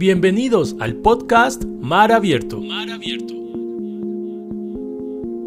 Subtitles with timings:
[0.00, 2.56] Bienvenidos al podcast Mar Abierto.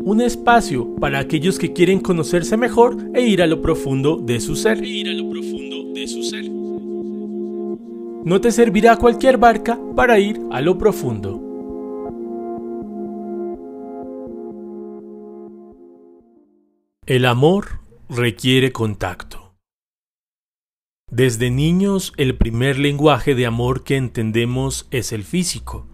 [0.04, 4.56] Un espacio para aquellos que quieren conocerse mejor e ir a lo profundo de su
[4.56, 4.78] ser.
[8.24, 11.42] No te servirá cualquier barca para ir a lo profundo.
[17.08, 19.43] El amor requiere contacto.
[21.16, 25.86] Desde niños el primer lenguaje de amor que entendemos es el físico,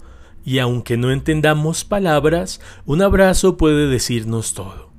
[0.45, 4.91] y aunque no entendamos palabras, un abrazo puede decirnos todo.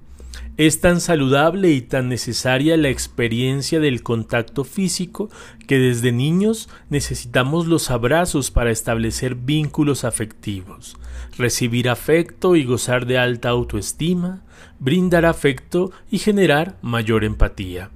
[0.58, 5.30] Es tan saludable y tan necesaria la experiencia del contacto físico
[5.66, 10.98] que desde niños necesitamos los abrazos para establecer vínculos afectivos,
[11.38, 14.42] recibir afecto y gozar de alta autoestima,
[14.80, 17.90] brindar afecto y generar mayor empatía.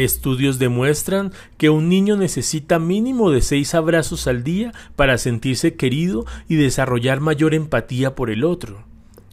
[0.00, 6.24] Estudios demuestran que un niño necesita mínimo de seis abrazos al día para sentirse querido
[6.48, 8.84] y desarrollar mayor empatía por el otro.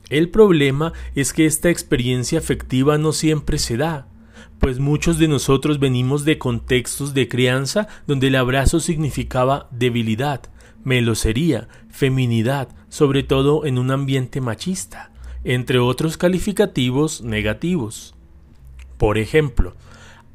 [0.09, 4.07] El problema es que esta experiencia afectiva no siempre se da,
[4.59, 10.41] pues muchos de nosotros venimos de contextos de crianza donde el abrazo significaba debilidad,
[10.83, 15.11] melosería, feminidad, sobre todo en un ambiente machista,
[15.45, 18.15] entre otros calificativos negativos.
[18.97, 19.75] Por ejemplo,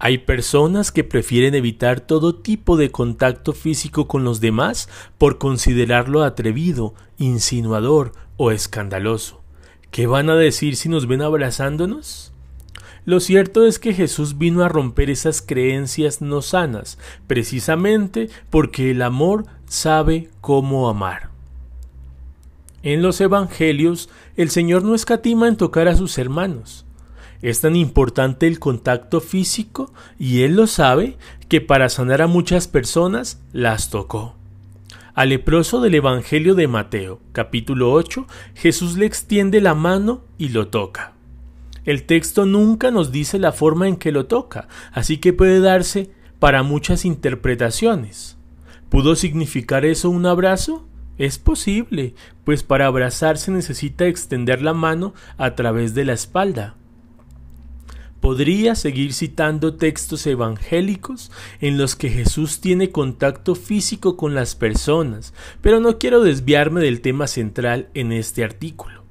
[0.05, 6.25] hay personas que prefieren evitar todo tipo de contacto físico con los demás por considerarlo
[6.25, 9.43] atrevido, insinuador o escandaloso.
[9.93, 12.33] ¿Qué van a decir si nos ven abrazándonos?
[13.05, 19.03] Lo cierto es que Jesús vino a romper esas creencias no sanas, precisamente porque el
[19.03, 21.31] amor sabe cómo amar.
[22.83, 26.87] En los Evangelios, el Señor no escatima en tocar a sus hermanos.
[27.43, 32.69] Es tan importante el contacto físico y él lo sabe que para sanar a muchas
[32.69, 34.37] personas las tocó.
[35.15, 40.69] Al leproso del Evangelio de Mateo, capítulo 8, Jesús le extiende la mano y lo
[40.69, 41.13] toca.
[41.85, 46.13] El texto nunca nos dice la forma en que lo toca, así que puede darse
[46.39, 48.39] para muchas interpretaciones.
[48.89, 50.87] ¿Pudo significar eso un abrazo?
[51.19, 52.15] Es posible,
[52.45, 56.77] pues para abrazar se necesita extender la mano a través de la espalda.
[58.23, 65.35] Podría seguir citando textos evangélicos en los que Jesús tiene contacto físico con las personas,
[65.61, 69.03] pero no quiero desviarme del tema central en este artículo.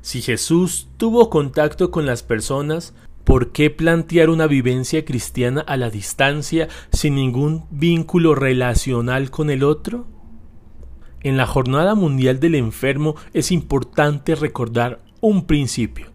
[0.00, 2.94] Si Jesús tuvo contacto con las personas,
[3.24, 9.64] ¿por qué plantear una vivencia cristiana a la distancia sin ningún vínculo relacional con el
[9.64, 10.06] otro?
[11.20, 16.06] En la Jornada Mundial del Enfermo es importante recordar un principio.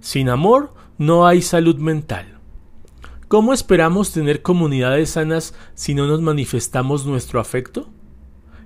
[0.00, 2.26] Sin amor no hay salud mental.
[3.26, 7.88] ¿Cómo esperamos tener comunidades sanas si no nos manifestamos nuestro afecto?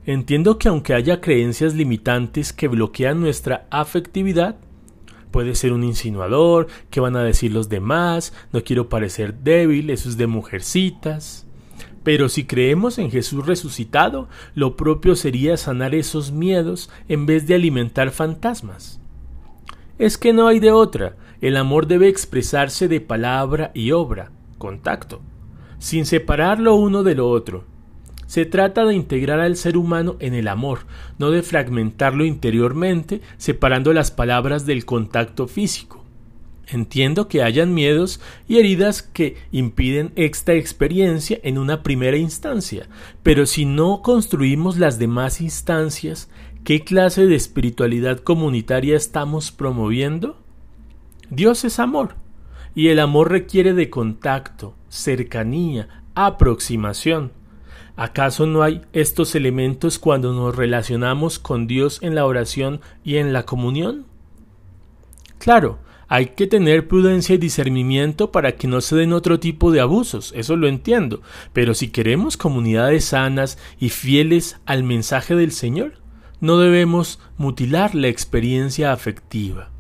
[0.05, 4.57] Entiendo que aunque haya creencias limitantes que bloquean nuestra afectividad,
[5.31, 8.33] puede ser un insinuador, ¿qué van a decir los demás?
[8.53, 11.47] No quiero parecer débil, eso es de mujercitas.
[12.03, 17.55] Pero si creemos en Jesús resucitado, lo propio sería sanar esos miedos en vez de
[17.55, 18.99] alimentar fantasmas.
[19.99, 25.21] Es que no hay de otra, el amor debe expresarse de palabra y obra, contacto,
[25.79, 27.65] sin separarlo uno de lo otro.
[28.27, 30.81] Se trata de integrar al ser humano en el amor,
[31.19, 36.03] no de fragmentarlo interiormente, separando las palabras del contacto físico.
[36.67, 42.89] Entiendo que hayan miedos y heridas que impiden esta experiencia en una primera instancia,
[43.23, 46.31] pero si no construimos las demás instancias,
[46.65, 50.39] ¿qué clase de espiritualidad comunitaria estamos promoviendo?
[51.31, 52.17] Dios es amor,
[52.75, 57.33] y el amor requiere de contacto, cercanía, aproximación.
[57.97, 63.33] ¿Acaso no hay estos elementos cuando nos relacionamos con Dios en la oración y en
[63.33, 64.07] la comunión?
[65.39, 69.81] Claro, hay que tener prudencia y discernimiento para que no se den otro tipo de
[69.81, 71.21] abusos, eso lo entiendo,
[71.53, 76.04] pero si queremos comunidades sanas y fieles al mensaje del Señor,
[76.45, 79.71] no debemos mutilar la experiencia afectiva.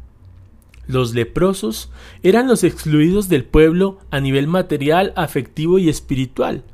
[0.86, 6.64] Los leprosos eran los excluidos del pueblo a nivel material, afectivo y espiritual.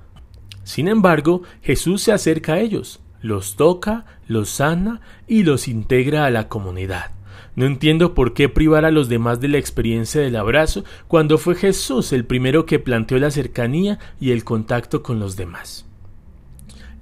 [0.63, 6.31] Sin embargo, Jesús se acerca a ellos, los toca, los sana y los integra a
[6.31, 7.11] la comunidad.
[7.57, 11.57] No entiendo por qué privar a los demás de la experiencia del abrazo cuando fue
[11.57, 15.90] Jesús el primero que planteó la cercanía y el contacto con los demás.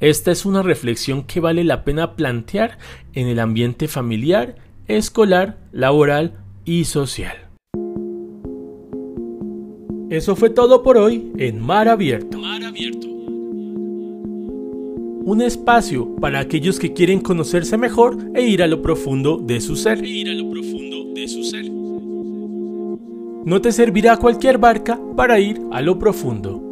[0.00, 2.78] Esta es una reflexión que vale la pena plantear
[3.14, 4.54] en el ambiente familiar,
[4.86, 7.36] escolar, laboral y social.
[10.10, 12.38] Eso fue todo por hoy en Mar Abierto.
[15.28, 19.76] un espacio para aquellos que quieren conocerse mejor e ir a lo profundo de su
[19.76, 20.00] ser.
[23.44, 26.67] No te servirá cualquier barca para ir a lo profundo.